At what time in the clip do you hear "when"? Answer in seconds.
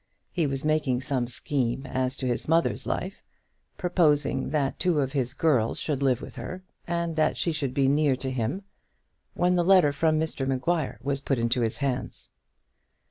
9.35-9.55